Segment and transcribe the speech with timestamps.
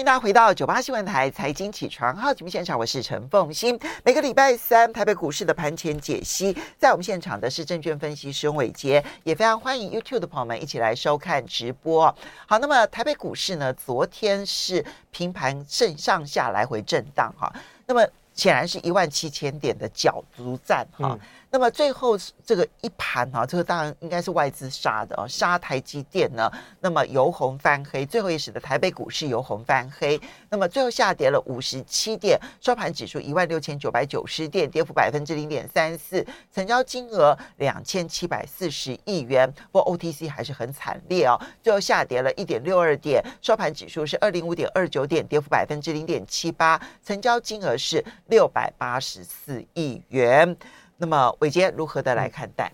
[0.00, 3.78] 迎大家回到九八新闻台财经起床号节目现场，我是陈凤欣。
[4.02, 12.06] 每个礼拜三台北股市的盘前解析，在我们现场的是证券分析师翁伟杰，也非常欢迎 YouTube 的朋友们一起来收看直播。
[12.46, 17.52] 好，那么台北股市呢，昨天是平盘正上下来回震荡哈，
[17.86, 21.18] 那么显然是一万七千点的角逐战哈。
[21.52, 26.50] 那么最后这个一盘哈，这个当然应该是外资杀的哦，杀台积电呢，
[26.80, 36.24] 那么由红翻黑，最后也使得台北股市由红翻黑，那么最后下跌了五十七点，收盘指数一万六千九百九十点，跌幅百分之零点三四，
[36.54, 50.56] 成交金额两千七百四十亿元，不过 OTC 还是很惨烈哦，最后下跌了一点六二点，收盘指数是二零五点二九点，跌幅百分之零点七八，成交金额是六百八十四亿元。
[51.00, 52.70] 那么伟杰如何的来看待？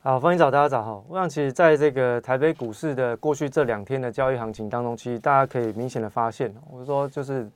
[0.00, 1.04] 好，欢迎早，大家早哈。
[1.06, 7.46] 我想，其实在这个台北股市的过去这两天的交易行情当中，其实大家可以明显的发现，我说就是，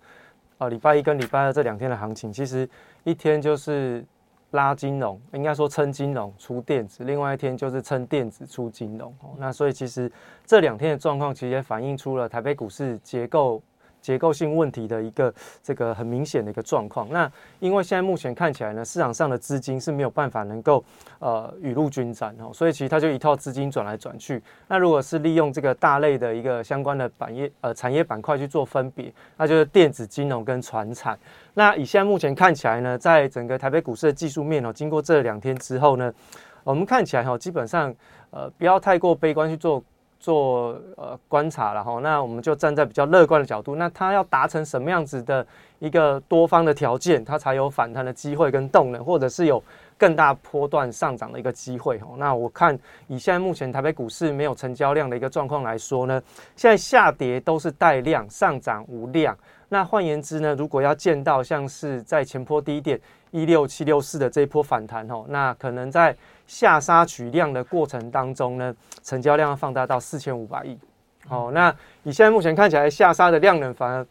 [0.59, 2.69] 呃，礼拜一跟礼拜二这两天的行情，其实
[3.02, 4.05] 一天就是
[4.50, 9.14] 拉金融，应该说撑金融出电子，另外一天就是撑电子出金融。
[9.39, 10.12] 那所以其实
[10.44, 13.62] 这两天的状况，其实也反映出了台北股市结构。
[14.01, 17.09] 结构性问题的一个这个很明显的一个状况。
[17.11, 20.84] 那因为现在目前看起来呢，市场上的资金是没有办法能够
[21.19, 24.43] 呃雨露均沾哦，所以其实它就一套资金转来转去。
[24.69, 31.19] 那如果是利用这个大类的一个相关的板业呃产业板块去做分别，那就是电子、金融跟船产。
[31.55, 36.12] 那以现在目前看起来呢，在整个台北股市的技术面哦，经过这两天之后呢，
[36.65, 37.95] 我们看起来哈，基本上
[38.31, 39.83] 呃不要太过悲观去做。
[40.20, 45.44] 做呃观察了哈，那我们就站在比较乐观的角度，那它要达成什么样子的
[45.78, 49.60] 一个多方的条件，它才有反弹的机会跟动能，或者是有
[50.01, 52.17] 更大波段上涨的一个机会哦。
[52.17, 56.23] 那我看以现在目前台北股市没有成交量的一个状况来说呢，
[56.56, 59.37] 现在下跌都是带量，上涨无量。
[59.69, 62.98] 那换言之呢，如果要见到像是在前坡低点
[63.31, 70.78] 一六七六四的这一波反弹哦，那可能在下杀取量的过程当中呢，成交量放大到四千五百亿。
[71.28, 71.71] 哦，那
[72.03, 74.05] 以现在目前看起来，下杀的量能反而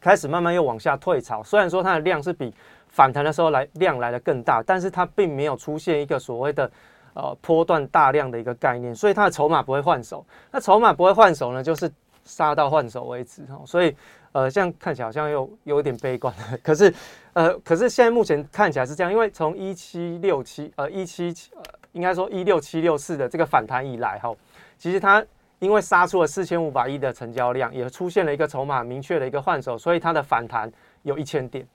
[0.00, 1.42] 开始慢慢又往下退潮。
[1.42, 2.54] 虽然说它的量是比
[2.98, 6.68] 反弹的时候来量来的更大，但是它并没有出现一个所谓的
[7.14, 10.26] 呃波段大量的一个概念，所以它的筹码不会换手。
[10.50, 11.88] 那筹码不会换手呢，就是
[12.24, 13.44] 杀到换手为止。
[13.44, 13.94] 哈，所以。
[14.32, 16.32] 呃，这样看起来好像又有点悲观。
[16.62, 16.92] 可是，
[17.32, 24.30] 呃，可是现在目前看起来是这样，因为从一七六七，呃，一七呃，应该说一六七六四的这个反弹以来，哈，
[24.76, 25.24] 其实它
[25.60, 30.70] 因为杀出了四千五百亿的成交量，也出现了一个筹码明确的一个换手，所以它的反弹
[31.04, 31.66] 有一千点，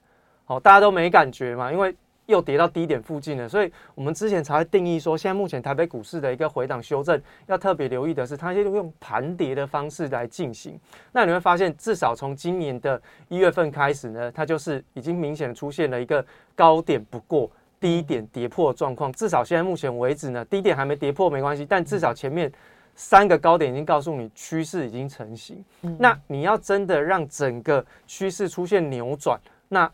[0.45, 1.95] 好，大家都没感觉嘛，因为。
[2.27, 10.79] 又跌到低点附近了，所以我们之前才会定义说，现在目前台北股市的一个回档修正，要特别留意的是，它就用盘跌的方式来进行。
[11.11, 19.11] 那你会发现，至少从今年的一月份开始呢，它就是已经明显的出现了一个高点不过低点跌破状况。
[19.11, 22.49] 至少现在目前为止呢，低点还没跌破没关系，但至少前面
[22.95, 25.61] 三个高点已经告诉你趋势已经成型。
[25.99, 29.37] 那你要真的让整个趋势出现扭转，
[29.67, 29.91] 那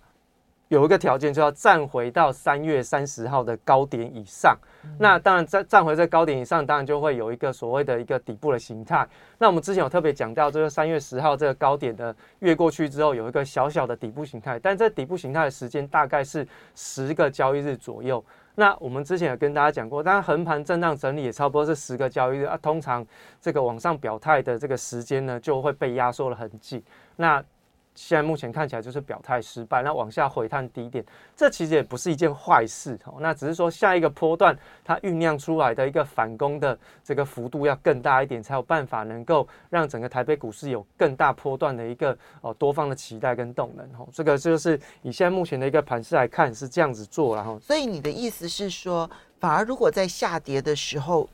[0.69, 4.55] 有一个条件，就要站回到三月三十号的高点以上。
[4.99, 9.07] 那当然，站站回在高点以上，当然就会有一个所谓的一个底部的形态。
[9.39, 14.59] 那我们之前有特别讲到，就是三月十号这个高点的越过去之后，有一个小小的底部形态。
[14.59, 18.23] 但这底部形态的时间大概是十个交易日左右。
[18.53, 22.55] 那我们之前有跟大家讲过，当然横盘震荡整理也差不多是十个交易日啊。
[22.61, 23.03] 通常
[23.41, 26.83] 这个往上表态的这个时间呢，就会被压缩了很紧。
[27.15, 27.43] 那
[28.01, 31.03] 现在目前看起来就是表态失败，那往下回探低点，
[31.35, 33.15] 这其实也不是一件坏事哦。
[33.19, 44.07] 那只是说下一个波段它酝酿出来的一个反攻的这个幅度要更大一点，才有办法能够让整个台北股市有更大波段的一个哦多方的期待跟动能哦。
[44.13, 49.09] 这个就是以现在目前的一个盘势来看是这样子做，然后所以你的意思是说，
[49.41, 51.27] 反而如果在下跌的时候，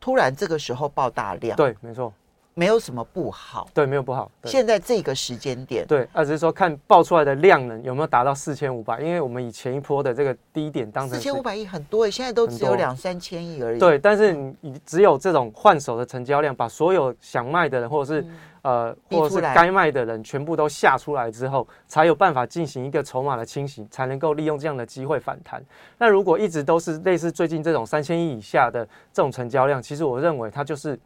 [0.00, 2.12] 突然这个时候爆大量，对，没错。
[2.58, 4.28] 没有什么不好，对，没有不好。
[4.42, 13.78] 现在这个时间点，对，啊只是说看爆出来的量能有没有达到四千五百，因为我们以前一波的这个低点当成四千五百亿很多诶，现在都只有两三千亿而已。
[13.78, 18.26] 对，但是你只有这种换手的成交量，把所有想卖的人或者是
[18.62, 25.64] 呃或者是该卖的人全部都下出来之后，才有办法进行一个筹码的清洗，才能够利用这样的机会反弹。
[25.96, 30.98] 那如果一直都是类似最近这种三千亿以下的这种成交量，其实我认为它就是。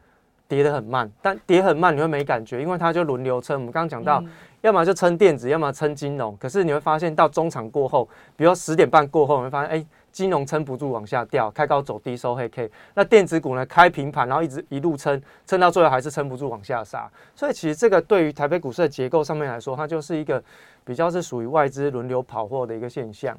[0.52, 3.58] 跌得很慢，但跌很慢你会没感觉，因为它就轮流撑。
[3.58, 4.22] 我们刚刚讲到，
[4.60, 6.37] 要么就撑电子，要么撑金融。
[6.37, 8.06] 可是你会发现到中场过后，
[8.37, 12.70] 比如十点半过后，你会发现，哎，金融撑不住往下掉，开高走低收黑 K。
[12.93, 17.10] 那电子股呢开平盘，然后一直一路撑，撑到最后还是撑不住往下杀。
[17.34, 20.44] 所以其实这个对于台北股市的结构上面来说，它就是一个
[20.84, 23.34] 比较是属于外资轮流跑货的一个现象。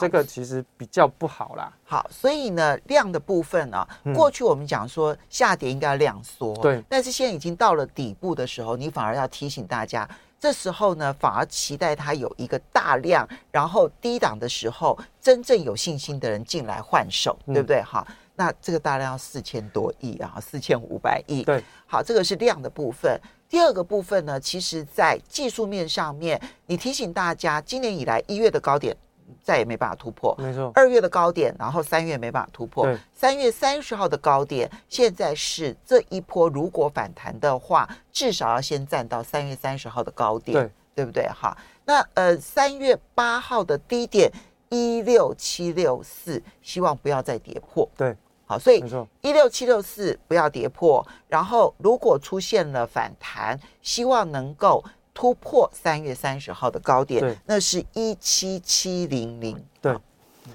[0.00, 1.72] 这个其实比较不好啦。
[1.84, 6.82] 好，所以呢，量的部分呢，过去我们讲说下跌应该量缩，对。
[6.88, 10.08] 但是现在已经到了底部的时候，你反而要提醒大家，
[10.40, 17.80] 这时候呢，反而期待它有一个大量，然后低档的时候，真正有信心的人进来换手，对不对？
[17.82, 21.44] 哈，那这个大量要四千多亿啊，四千五百亿。
[21.44, 21.62] 对。
[21.86, 23.18] 好，这个是量的部分。
[23.48, 28.96] 第二个部分呢，其实在技术面上面，你提醒大家，今年以来一月的高点。
[29.42, 30.70] 再也没办法突破，没错。
[30.74, 32.86] 二月的高点，然后三月没办法突破。
[33.12, 41.28] 三月三十号的高点，现在是这一波如果反弹的话，至少要先站到三月三十号的高点，对对不对？
[41.28, 44.30] 哈，那呃，三月八号的低点
[44.68, 47.88] 一六七六四，希望不要再跌破。
[47.96, 48.82] 对，好，所以
[49.20, 54.84] 一六七六四不要跌破，然后如果出现了反弹，希望能够。
[55.16, 59.58] 突破三月三十号的高点，那是一七七零零。
[59.80, 59.96] 对，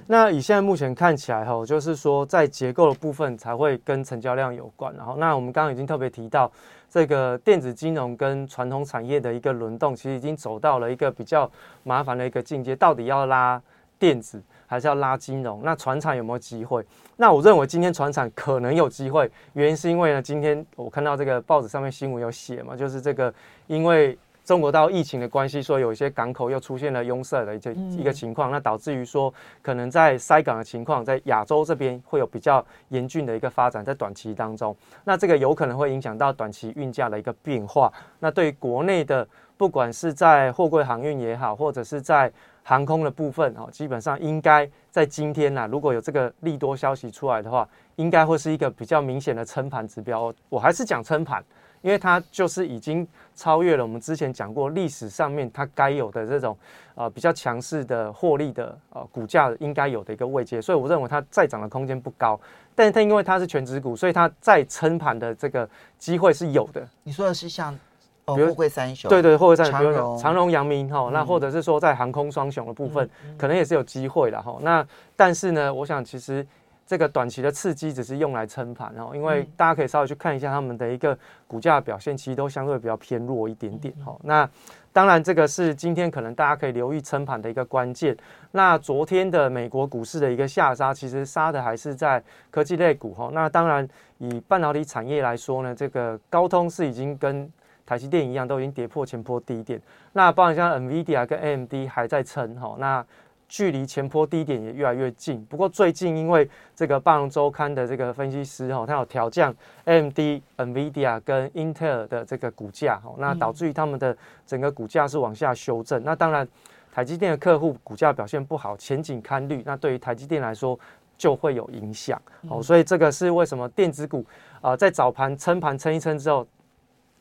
[0.06, 4.96] 那以现在目前看起来哈，就是说在结构的部分才会跟成交量有关。
[4.96, 6.50] 然后，那我们刚刚已经特别提到，
[6.88, 11.50] 这个电子金融跟传统产业的一个轮动，其实已经走到了一个比较
[11.82, 12.76] 麻烦的一个境界。
[12.76, 13.60] 到底要拉
[13.98, 15.62] 电子还是要拉金融？
[15.64, 16.86] 那船厂有没有机会？
[17.18, 23.34] 那我认为今天船厂可能有机会，原因是因为呢，今天我看到这个报纸上面新闻有写嘛，就是这个
[23.66, 24.16] 因为。
[24.44, 37.94] 中国到疫情的关系，说有一些港口又出现了拥塞的一些一个情况，那导致于说可能在塞港的情况，在亚洲这边会有比较严峻的一个发展，在短期当中，那这个有可能会影响到短期运价的一个变化。
[38.20, 39.26] 那对于国内的，
[39.58, 42.32] 不管是在货柜航运也好，或者是在
[42.64, 50.34] 航空的部分，哦，基本上应该在今天呢，如果有这个利多消息出来的话，应该会是一个比较明显的撑盘指标。
[50.50, 51.44] 我还是讲撑盘。
[51.82, 56.58] 因为它就是已经超越了我们之前讲过历史上面它该有的这种
[56.96, 62.40] 呃比较强势的获利的呃股价应该有的一个位阶，所以我认为它再涨的空间不高。
[62.76, 65.68] 但是它因为它是全职股，所以它再撑盘的这个
[65.98, 66.88] 机会是有的。
[67.04, 67.78] 你说的是像
[68.26, 74.58] 比如贵三雄，对对，货柜三雄，比如说长荣、阳明哈，那或者是说在航空双雄的部分，可能也是有机会的哈。
[74.62, 74.86] 那
[75.16, 76.46] 但是呢，我想其实。
[76.92, 81.18] 这个短期的刺激只是用来撑盘哦，因为大家可以稍微去看一下他们的一个
[81.48, 84.14] 股价表现，其实都相对比较偏弱一点点哈。
[84.24, 84.50] 那
[84.92, 88.14] 当然，这个是今天可能大家可以留意撑盘的一个关键。
[88.52, 93.30] 那昨天的美国股市的一个下杀，其实杀的还是在科技类股哈。
[93.32, 93.88] 那当然，
[94.18, 97.50] 以半导体产业来说呢，这个高通是已经跟
[97.86, 99.82] 台积电一样，都已经跌破前波低点。
[100.12, 102.76] 那包含像 NVIDIA 跟 AMD 还在撑哈。
[102.78, 103.06] 那
[103.52, 105.44] 距离前坡低点也越来越近。
[105.48, 109.54] 不过最近因为这个《霸龙周刊》的这个分析师哈，他有调降
[109.84, 110.18] AMD、
[110.56, 114.16] NVIDIA 跟 Intel 的这个股价哈，那导致于他们的
[114.48, 116.02] 整个股价是往下修正。
[116.02, 116.48] 那当然，
[116.94, 120.80] 台积电的客户股价表现不好，前景堪虑，那对于台积电来说
[121.18, 122.18] 就会有影响。
[122.48, 124.26] 哦，所以这个是为什么电子股
[124.62, 126.48] 啊在早盘撑盘撑一撑之后，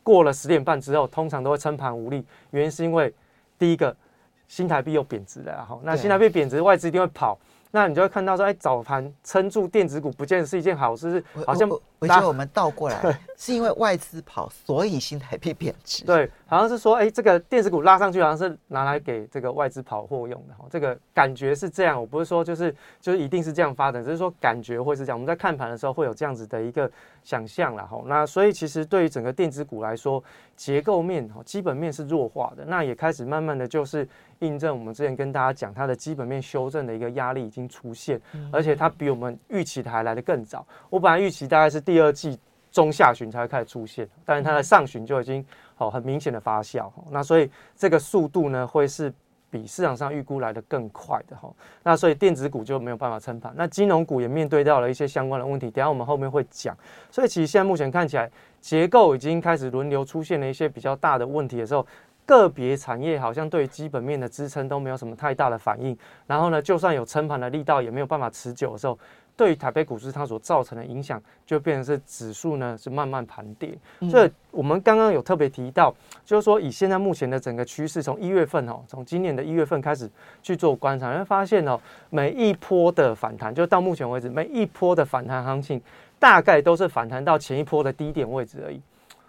[0.05, 2.25] 过了十点半之后，通常都会撑盘无力。
[2.53, 3.13] 原因是因为
[3.59, 3.97] 第一个。
[4.51, 7.39] 新台币又贬值了，然后，那新台币贬值，外资一定会跑。
[7.71, 11.71] 那你就会看到说，哎，早盘撑住电子股，不见得是一件好事，好像。
[12.01, 16.03] 我觉得我们倒过来，是因为外资跑，所以新台币贬值。
[16.05, 20.65] 对，好像是说，哎，这个电子股拉上去，好像是拿来给这个外资跑货用的哈。
[20.71, 25.19] 这个感觉是这样，我不是说就是就是一定是这样发展，只是说感觉会是这样。
[25.19, 26.91] 我们在看盘的时候会有这样子的一个
[27.23, 28.03] 想象了哈。
[28.07, 30.25] 那所以其实对于整个电子股来说，
[30.57, 38.19] 结构面哈基本面是弱化的，那也开始慢慢的就是印证我们之前跟大家讲，它的基本面修正的一个压力已经出现，
[38.51, 40.67] 而且它比我们预期的还来得更早。
[40.89, 41.79] 我本来预期大概是。
[41.91, 42.39] 第二季
[42.71, 45.45] 中下旬才会开始出现，但是它的上旬就已经
[45.75, 49.13] 好很明显的发酵，那所以这个速度呢会是
[49.51, 56.77] 比市场上预估来的更快的哈，那所以电子股就没有办法撑盘，那金融股也面对到了一些相关的问题，等下我们后面会讲，
[57.11, 58.31] 所以其实现在目前看起来
[58.61, 61.85] 结构已经开始轮流出现了一些比较大的问题的时候，
[62.25, 68.97] 个别产业好像对基本面的支撑都没有什么太大的反应，然后呢，就算有撑盘的力道也没有办法持久的时候。
[69.37, 73.77] 对于台北股市它所造成的影响，就变成是指数呢是慢慢盘跌。
[74.11, 75.95] 所以我们刚刚有特别提到，
[76.25, 80.11] 就是说以现在目前的整个趋势，从一月份哦，从今年的一月份开始
[80.43, 85.81] 去做观察，会发现哦，每一波的反弹，就到目前为止，每一波的反弹行情，
[86.19, 88.81] 大概都是反弹到前一波的低点位置而已。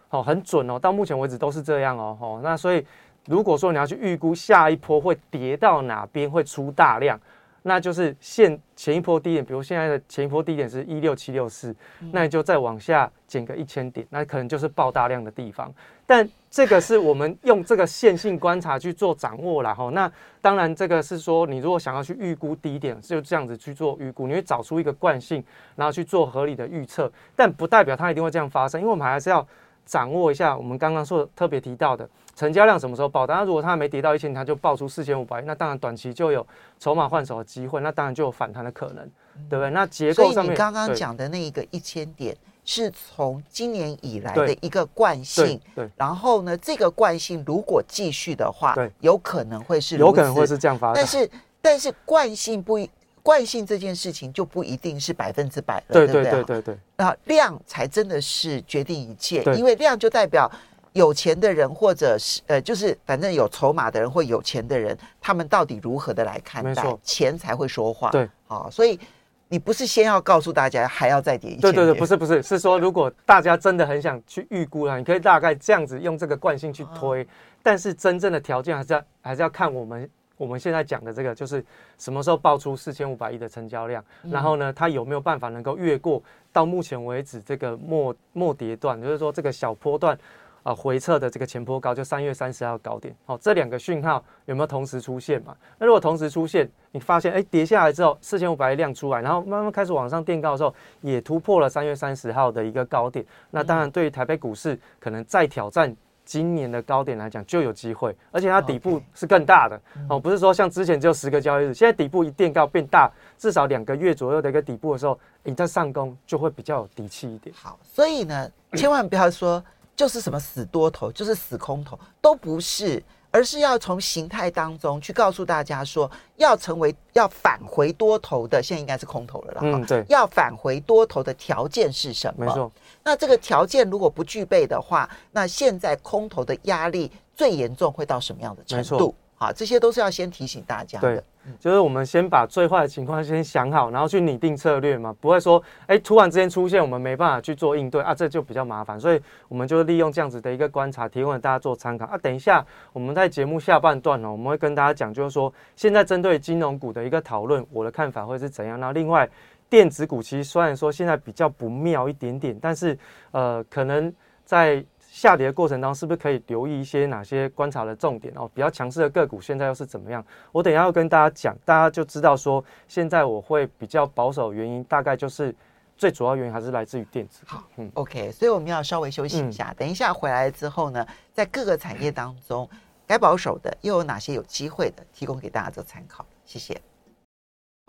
[0.10, 2.18] 哦，很准哦，到目前为止都是这样哦。
[2.20, 2.86] 哦，那所以
[3.28, 7.18] 如果说你要去预估下一波会跌到哪边，会出大量。
[7.64, 11.76] 那就是现前一波低点，比如现在的前一波低点是一六七六四，
[12.12, 15.74] 那你就再往下减个一千点，那可能就是爆大量的地方。
[16.06, 19.90] 但这个是我们用这个线性观察去做掌握了哈。
[19.92, 25.42] 那当然，这个是说你如果想要去预估低点，就这样子去做预估，你会找出一个惯性，
[25.76, 27.10] 然后去做合理的预测。
[27.36, 29.48] 但不代表它一定会这样发生，因为我们还是要
[29.86, 32.08] 掌握一下我们刚刚说特别提到的。
[32.34, 33.28] 成交量什么时候爆？
[33.28, 36.46] 当然，如果它没跌到一千，它就爆出四千五百，那当然短期就有
[36.80, 39.08] 筹码换手的机会，那当然就有反弹的可能，
[39.50, 39.70] 对不对？
[39.70, 45.88] 那结构上面，你刚刚讲的那一个一千点，是从今年以来的一个惯性，对。
[45.98, 50.96] 然后呢，这个惯性如果继续的话，对，有可能会是有可能会是这样发展。
[50.96, 52.80] 但是，但是惯性不
[53.24, 56.78] 惯性这件事情就不一定是百分之百了，对对对对对。
[56.98, 60.52] 那量才真的是决定一切，因为量就代表。
[60.94, 66.84] 有钱的人，或者是呃，就是反正有筹码的人或有钱的人，他们到底如何的来看待？
[67.02, 68.10] 钱才会说话。
[68.10, 69.00] 对，好，所以
[69.48, 77.26] 你不是先要告诉大家还要再跌一对对对，不是不是，是说如果大家真的很想去预估啊，你可以大概这样子用这个惯性去推，
[77.64, 80.10] 但是真正的条件还是要还是要看我们
[80.42, 81.64] 我们现在讲的这个，就是
[81.98, 86.22] 什么时候爆出四千五百亿的成交量，然后呢，它有没有办法能够越过
[86.52, 90.18] 到目前为止这个末末跌段，就是说这个小波段。
[90.64, 95.58] 啊，回撤的这个前坡高就三月三十号高点，好，这两个讯号有没有同时出现嘛？
[95.80, 100.72] 那如果同时出现，你发现哎跌下来之后四千五百亿量出来，然后慢慢开始往上垫高的时候，
[101.02, 105.92] 也突破了三月三十号的一个高点，那当然对于台北股市可能再挑战
[106.32, 117.54] 今年的高点来讲就有机会，而且它底部是更大的哦，不是说像之前只有十个交易日，现在底部一垫高变大，至少两个月左右的一个底部的时候，你在上攻就会比较有底气一点。
[117.54, 119.62] 好，所以呢，千万不要说。
[119.94, 129.62] 就是什么死多头，就是死空头，都不是，而是要从形态当中去告诉大家说，要成为要返回多头的，现在应该是空头了啦。
[129.64, 132.46] 嗯，对，要返回多头的条件是什么？
[132.46, 132.72] 没错。
[133.04, 139.16] 那这个条件如果不具备的话，那现在空头的压力最严重会到什么样的程度？
[139.42, 141.24] 啊，这些都是要先提醒大家的。
[141.60, 149.00] 就是我们先把最坏的情况先想好，然后去拟定策略嘛，不会说，哎，突然之间出现，我们没办法去做应对啊，这就比较麻烦。
[149.00, 152.16] 所以，我们就利用这样子的一个观察，提供给大家做参考啊。
[152.20, 158.80] 等一下，我们在节目下半段呢，我们会跟大家讲，就是说，现在针对金融股的一个讨论，我的看法会是怎样。
[158.80, 159.28] 那另外，
[159.68, 162.96] 电子股其实虽然说现在比较不妙一点点，但是，
[163.32, 164.14] 呃，可能
[164.46, 164.86] 在。
[165.14, 168.50] 下跌的过程当中，是不是可以留意一些哪些观察的重点哦？
[168.54, 170.26] 比较强势的个股现在又是怎么样？
[170.54, 175.54] 我等下要跟大家讲，大家就知道说，现在我会比较保守，原因大概就是
[175.98, 177.42] 最主要原因还是来自于电子。
[177.46, 182.70] 好，嗯，OK，所以我们要稍微休息一下，等一下回来之后呢，在各个产业当中，
[183.06, 186.26] 该保守的又有哪些有机会的，提供给大家做参考。
[186.46, 186.82] 谢谢。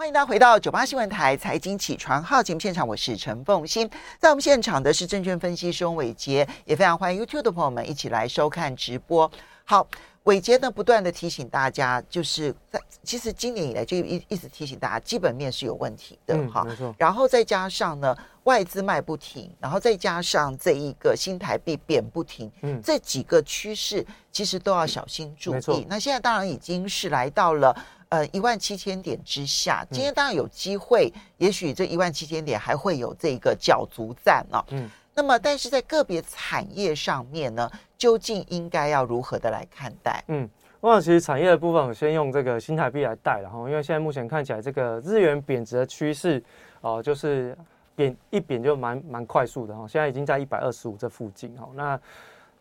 [0.02, 9.30] 欢迎大家回到九八新闻台财经起床号节目现场，我是陈凤欣，在我们现场的是证券分析师翁伟杰，也非常欢迎 YouTube 的朋友们一起来收看直播。
[9.64, 9.86] 好，
[10.24, 16.92] 伟杰呢不断的提醒大家，就是在其实今年以来就一一直提醒大家，基本面是有问题的哈，没错。
[16.98, 25.86] 然后再加上呢外资卖不停，然后再加上这一个新台币贬不停，嗯，这几个趋势其实都要小心注意。
[25.88, 27.72] 那现在当然已经是来到了。
[28.12, 34.62] 呃，一万七千点之下，今天当然有机会，也许这一万七千点还会有这个角逐战啊。
[34.68, 40.22] 嗯，那么但是在个别产业上面呢，究竟应该要如何的来看待？
[40.28, 40.46] 嗯，
[40.80, 46.44] 我想其实产业的部分，我先用这个新台币来带，然后因为现在目前看起来这个日元贬值的趋势，
[46.82, 47.56] 哦，就是
[47.96, 51.98] 贬一贬就蛮蛮快速的哈，现在已经在一百二十五这附近哈，那。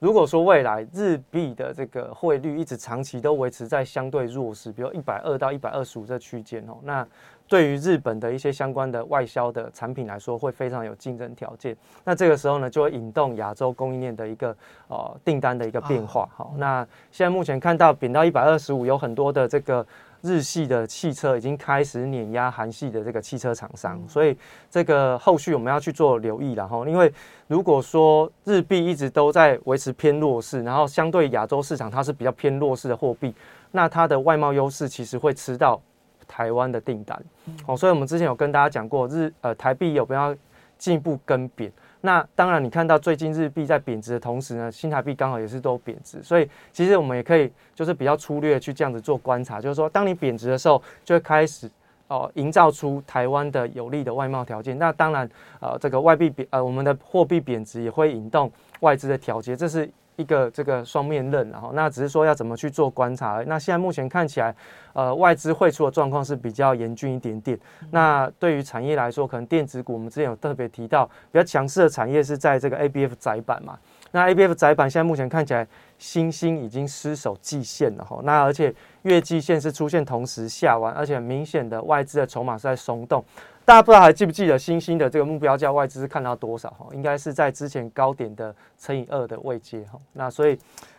[0.02, 7.08] 如果说未来日币的这个汇率一直长期都维持在相对弱势，比如一百二到一百二十五这区间哦，那
[7.48, 11.78] 对于日本的一些相关的外销的产品来说，会非常有竞争条件。
[12.04, 16.28] 那这个时候呢，就会引动亚洲供应链的一个呃订单的一个变化。
[16.34, 19.86] 好，那现在目前看到贬到一百二十五，有很多的这个。
[20.22, 24.38] 日系的汽车已经开始碾压韩系的这个汽车厂商，所以
[24.70, 27.12] 这个后续我们要去做留意，然后因为
[27.48, 33.34] 如果说日币一直都在维持偏弱势，然后相对亚洲市场它是比较偏弱势的货币，
[33.72, 35.82] 那它的外贸优势其实会吃到
[36.28, 37.22] 台湾的订单，
[37.66, 40.36] 哦，所以我们之前有跟大家讲过，日呃台币有没有
[40.78, 41.72] 进一步跟贬？
[42.02, 51.70] 那当然，你看到最近日币在贬值的同时呢，新台币刚好也是都贬值，所以其实我们也可以就是比较粗略去这样子做观察，就是说，当你贬值的时候，就会开始
[52.08, 54.78] 哦营造出台湾的有利的外贸条件。
[54.78, 55.30] 那当然，
[55.60, 59.90] 呃，这个外币贬呃我们的货币贬值也会引动外资的调节，这是。
[60.22, 63.44] 一个这个双面刃，然后那只是说要怎么去做观察。
[63.48, 64.56] 那现在目前看起来，
[64.94, 67.60] 呃，外资汇出的状况是比较严峻一点点。
[67.90, 73.78] 那对于产业来说，可能电子股我们之前有特别提到，比较强势的产业是在这个 A B F 窄板嘛。
[74.14, 78.20] 那 A B F 窄板现在目前看起来，新兴已经失守季线了哈。
[78.24, 78.74] 那而且
[79.04, 83.24] 月季线是出现同时下弯，而且明显的外资的筹码是在松动。
[83.64, 86.88] 大家不知道还记不记得新兴的这个目标价外资是看到多少哈？
[86.94, 90.00] 应该是在之前高点的乘以二的位阶哈。
[90.14, 90.58] 那所以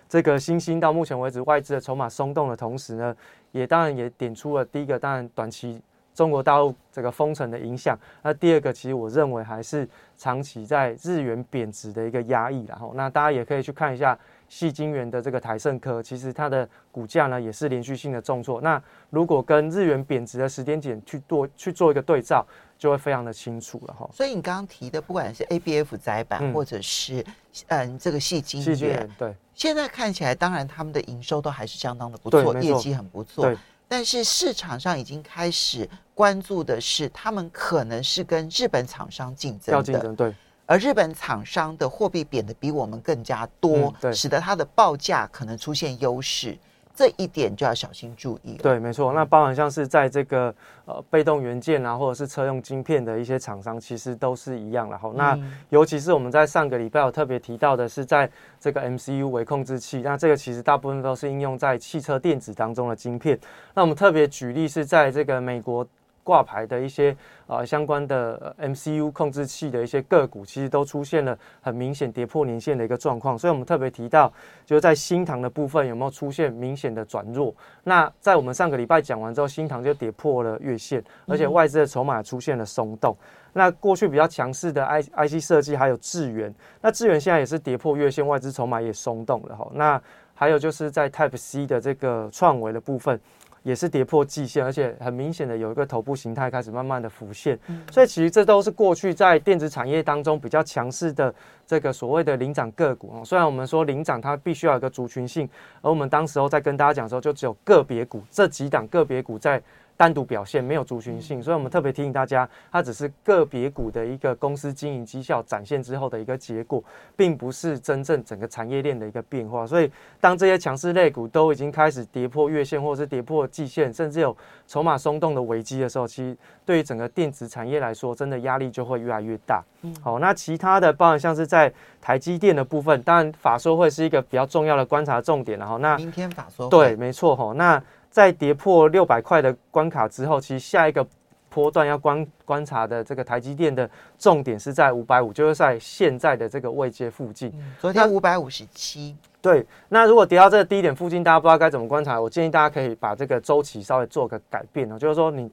[0.09, 3.15] 这个新兴到目前为止外资的筹码松动的同时呢，
[3.51, 5.83] 也当然也点出了第一个，当然短期
[6.15, 7.99] 中国大陆这个封城的影响。
[8.23, 14.19] 那第二个，其实我认为还是长期在日元贬值的一个压抑然后那大家也可以去看一下。
[14.53, 18.61] 细晶元的这个台盛科，其实它的股价呢也是连续性的重挫。
[18.61, 24.07] 那如果跟日元贬值的时间点去做去做一个对照，就会非常的清楚了哈。
[24.13, 27.25] 所以你刚刚提的，不管是 A B F 窄板，或者是
[27.69, 33.51] 嗯这个细晶元，对，现在看起来，当然他们的营收都还是相当的不错，业绩很不错。
[33.89, 40.35] 但是市场上已经开始关注的是，他们可能是跟日本厂商竞争要竞争，对。
[40.67, 46.57] 而日本厂商的货币贬的比我们更加多，使得它的报价可能出现优势，
[46.95, 48.55] 这一点就要小心注意。
[48.55, 49.13] 对，没错。
[49.13, 50.55] 那包含像是在这个
[50.85, 54.89] 呃被动元件啊，或者是车用晶片的一些厂商，其实都是一样。
[54.89, 55.39] 然后，那
[55.71, 63.39] 尤其是我们在上个礼拜有特别提到的是，在这个 MCU 微控制器，那这个其实大部分都是应用在汽车电子当中的晶片。
[63.75, 65.87] 那我们特别举例是在这个美国。
[66.25, 74.33] 挂牌的一些呃相关的 MCU 控制器的一些个股，其实都出现了很明显跌破年线的一个状况，所以我们特别提到，
[74.65, 77.55] 就是在新塘的部分有没有出现明显的转弱？
[77.85, 83.17] 那在我们上个礼拜讲完之后，新塘就跌破了月线，而且外资的筹码出现了松动。
[83.53, 89.71] 那过去比较强势的 I IC 设计还有智源，那智源现在也是跌破月线，外资筹码也松动了哈。
[89.75, 90.01] 那
[90.35, 93.21] 还有就是在 Type C 的这个创维的部分。
[93.63, 97.59] 也是跌破季线，而且很明显的有一个头部形态开始慢慢的浮现，
[97.91, 101.35] 所以其实这都是过去在电子产业当中比较强势的
[101.67, 103.25] 这个所谓的领涨个股啊。
[103.25, 105.49] 虽然我们说领涨它必须要有一个族群性，
[105.81, 109.63] 而我们当时候在跟大家讲的时候，就只有个别股这几档个别股在。
[110.03, 116.83] 单独表现没有族群性，所以我们特别提醒大家，它只是个别股的一个公司经营绩效展现之后的一个结果，
[117.15, 119.65] 并不是真正整个产业链的一个变化。
[119.65, 119.89] 所以，
[120.21, 124.37] 当这些强势类股都已经开始跌破月线，或者是跌破季线，甚至有
[124.67, 126.37] 筹码松动的危机的时候，其实
[126.67, 129.63] 对于整个电子产业来说，真的压力就会越来越大。
[129.83, 135.57] 嗯，好，那其他的，包含像是在台积电的部分，当然法说会是一个比较重要的观察重点。
[135.61, 137.81] 然后，那明天法说对，没错，哈，那。
[138.13, 141.05] 在跌破六百块的关卡之后，其实下一个
[141.49, 147.53] 波段要观观察的这个台积电的重点是在五百五，就是在现在的这个位阶附近。
[147.81, 149.17] 昨天五百五十七。
[149.41, 155.51] 对，那如果跌到这个低点附近，大家不知道该怎么观察，我建议大家可以把这个周期稍微做个改变哦，就是说你。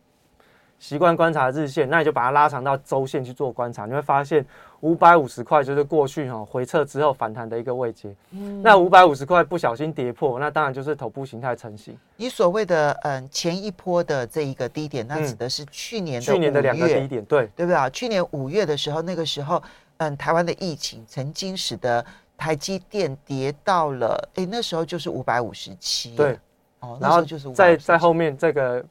[0.77, 4.45] 习惯观察日线，那你就把它拉长到周线去做观察，你会发现
[4.81, 8.15] 五百五十块就是过去哈回撤之后反弹的一个位阶。
[8.31, 11.97] 嗯，那五百五十块不小心跌破，那当然就是头部形态成型。
[12.15, 17.89] 你所谓的嗯前一波的这一个低点，那指的是去年的去年的两个低点，对对不对啊？
[17.89, 19.61] 去年五月的时候，那个时候
[19.97, 22.05] 嗯台湾的疫情曾经使得
[22.37, 26.15] 台积电跌到了哎那时候就是五百五十七。
[26.15, 26.39] 对，
[26.79, 28.83] 哦，然后就是在在后面这个。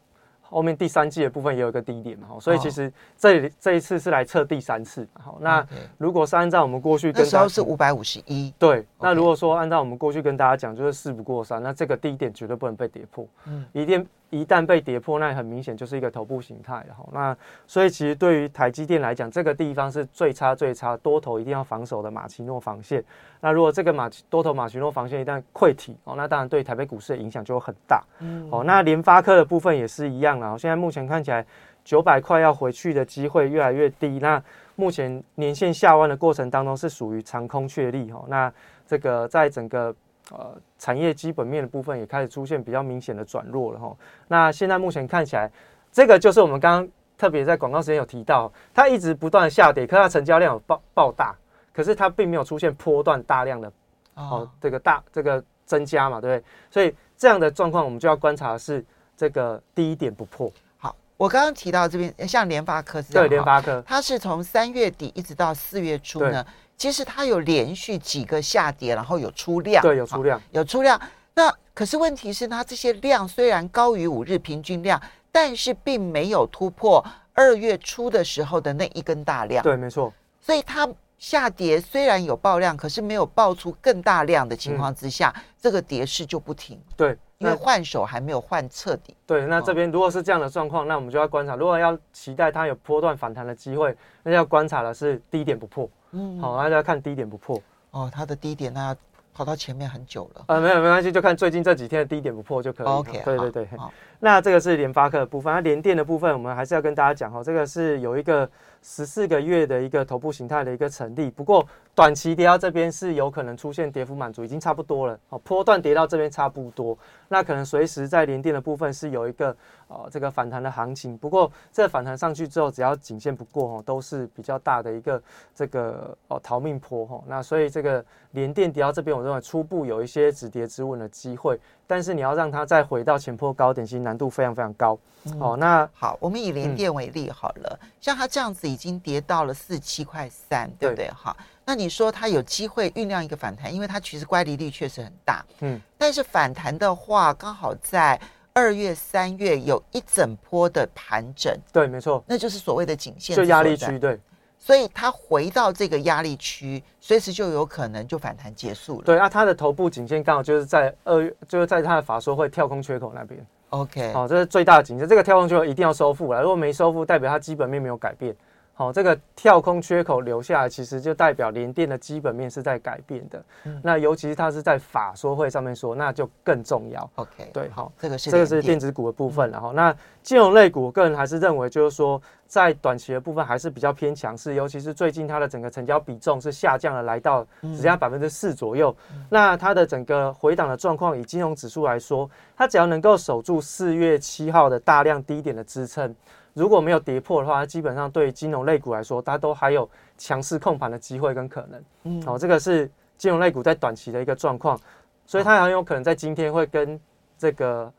[0.50, 5.06] 后面第三季的部分也有一个低点嘛，所以其实这这一次是来测第三次。
[5.12, 5.66] 好，那
[5.98, 8.86] 如果是按照我们过去那时候是五百五十一，对。
[8.98, 13.26] 那如果说按照我们过去跟大家讲，就是事不过三，那这个低点绝对不能被跌破。
[13.46, 14.06] 嗯，一定。
[14.30, 17.36] 一旦被跌破，那很明显就是一个头部形态，然后那
[17.66, 23.02] 所以其实对于台积电来讲，这个地方是最差最差，多头一定要防守的马奇诺防线。
[23.40, 28.04] 那如果这个马多头马奇诺防线一旦溃体哦，那当然对台北股市的影响就会很大。
[28.20, 30.58] 嗯，哦，那联发科的部分也是一样啊。
[30.58, 31.44] 现在目前看起来
[31.82, 34.18] 九百块要回去的机会越来越低。
[34.20, 34.42] 那
[34.76, 38.24] 目前年线下弯的过程当中是属于长空确立哈。
[38.28, 38.52] 那
[38.86, 39.94] 这个在整个
[40.30, 43.96] 呃，产业基本面的部分也开始出现比较明显的转弱了哈。
[44.26, 45.50] 那现在目前看起来，
[45.90, 51.34] 这个就是我们刚刚特别在广告时间有提到，它一直不断下跌，可它成交量有爆爆大，
[51.72, 53.72] 可是它并没有出现波段大量的
[54.16, 56.44] 哦这个大这个增加嘛，对不对？
[56.70, 58.84] 所以这样的状况，我们就要观察是
[59.16, 60.52] 这个第一点不破。
[60.76, 66.44] 好，我刚刚提到这边，像联发科是对联发科，它是从三月底一直到四月初呢。
[66.78, 70.98] 其实它有连续几个下跌，然后有出量，对，有出量，有出量。
[71.34, 75.00] 那可是问题是，它这些量虽然高于五日平均量，
[75.32, 79.62] 但是并没有突破二月初的时候的那一根大量。
[79.62, 80.12] 对，没错。
[80.40, 80.88] 所以它
[81.18, 89.16] 下跌虽然有爆量，可是没有爆出更大量的情况之下，这个跌势就不停，对，因为换手还没有换彻底。
[89.26, 91.56] 对，那哦这边如果是这样的状况，那我们就要观察。
[91.56, 95.90] 如果要期待它有波段反弹的机会，那要观察的是低点不破。
[96.12, 97.60] 嗯，好，那就要看低点不破。
[97.90, 98.96] 哦，它的低点那要
[99.34, 100.44] 跑到前面很久了。
[100.48, 102.92] 呃，没有没关系，就看最近这几天的低点不破就可以了。
[102.92, 103.78] OK，对对对。
[103.78, 108.48] 好那这个是联发科的部分，那联电的部分，我们还是要跟大家讲哦，这个是有一个
[108.82, 115.18] 十四个月的一个头部形态的一个成立，不过短期跌到这边是有可能出现跌幅满足，已经差不多了。
[115.30, 116.96] 哦，波段跌到这边差不多，
[117.28, 119.54] 那可能随时在连电的部分是有一个
[119.88, 125.20] 呃这个反弹的行情，不过这反弹上去之后，只要颈线不过哦，都是比较大的一个
[125.54, 127.24] 这个哦逃命坡哈、哦。
[127.26, 134.96] 那所以这个连电跌到这边，我认为初步有一些止跌止稳的机会，但是你要让它再回到前坡高点，其实难度非常非常高。
[135.40, 136.76] 哦，那好，我们以联嗯。
[136.76, 140.90] 电为例好了，像它这样子已经跌到了四七块三，对。
[140.90, 141.10] 不对？
[141.10, 148.20] 哈，那你说它有机会酝酿一个反弹，因为它其实乖离率确实很大，嗯，但是反弹的话，刚好在
[148.52, 154.20] 二月、三月有一整波的盘整，对，没错，那就是所谓的颈线就压力区，对
[154.58, 159.04] 所以它回到这个压力区，随时就有可能就反弹结束了。
[159.04, 159.18] 对。
[159.18, 163.46] 啊，它的头部颈线刚好就是在二月，就是在它的法说会跳空缺口那边。
[163.70, 165.06] OK，好、这是最大的颈线。
[165.06, 168.34] 这个跳空缺口一定要收复了，如果没收复，代表它基本面没有改变。
[168.78, 173.44] 好、这个跳空缺口留下来，其实就代表联电的基本面是在改变的。
[173.64, 177.10] 嗯那尤其是它是在法说会上面说，那就更重要。
[177.16, 188.94] OK，对，好、这个是这个是电子股的部分，然后那金融类股，我个人还是认为就是说，在短期的部分还是比较偏强势，尤其是最近它的整个成交比重是下降了，来到只剩下百分之四左右。
[189.28, 196.14] 那它的整个回档的状况，以金融指数来说，它只要能够守住四月七号的大量低点的支撑，
[196.58, 201.82] 如果没有跌破的话，基本上对金融类股来说，它都还有强势控盘的机会跟可能。
[202.02, 204.78] 嗯好、这个是金融类股在短期的一个状况，
[205.24, 207.00] 所以它很有可能在今天会跟
[207.38, 207.92] 这个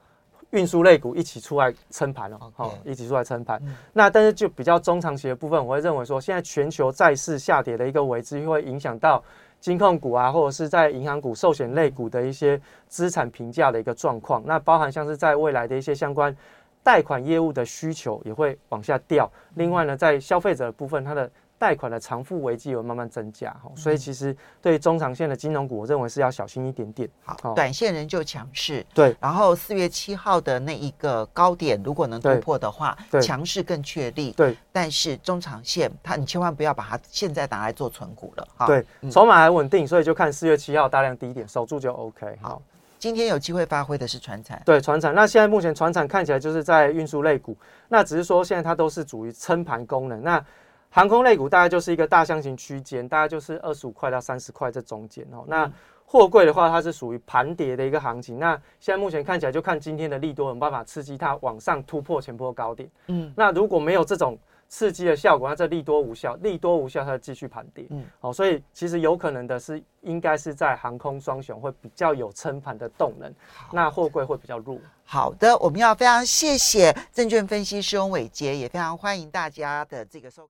[0.52, 3.58] 运输类股一起出来撑盘哦，好、一起出来撑盘。
[3.64, 9.24] 嗯那但是就比较中长期的部分，我会认为说，现在全球债市下跌的一个危机会影响到
[9.60, 14.44] 金控股啊，或者是在银行股、寿险类股的一些资产评价的一个状况。
[14.46, 16.36] 那包含像是在未来的一些相关
[16.84, 19.32] 贷款业务的需求也会往下掉。
[19.56, 27.10] 另外呢，在消费者的部分，它的贷款的偿付危机有慢慢增加，哈，所以其实对中长线的金融股，我认为是要小心一点点。
[27.26, 28.86] 好，好短线仍旧强势。
[28.94, 34.32] 对，然后四月七号的那一个高点，如果能突破的话，对强势更确立。
[34.32, 38.48] 对但是中长线，它你千万不要把它现在拿来做存股了。
[38.56, 42.40] 哈，对，嗯筹码还稳定，所以就看四月七号大量低点守住就 OK。
[42.42, 42.62] 好好，
[43.00, 44.62] 今天有机会发挥的是船产。
[44.66, 47.58] 对，船产，那现在目前船产看起来就是在运输类股，
[47.88, 50.22] 那只是说现在它都是属于撑盘功能。
[50.22, 50.44] 那
[50.90, 55.46] 航空类股大概就是一个大箱型区间，大概就是二十五块到三十块这中间哦。
[55.48, 55.72] 那
[56.04, 58.38] 货柜的话，它是属于盘跌的一个行情。
[58.38, 62.90] 那现在目前看起来，就看今天的利多有没有办法刺激它往上突破前波高点。
[63.08, 64.38] 嗯，那如果没有这种
[64.70, 67.86] 刺激的效果，那这利多无效，利多无效，它就继续盘跌。
[67.90, 73.34] 嗯嗯，好、所以其实有可能的是，应该是在航空双雄会比较有撑盘的动能，
[73.72, 74.78] 那货柜会比较弱。
[75.04, 80.48] 好的，我们要非常谢谢证券分析师翁伟杰，也非常欢迎大家的这个收。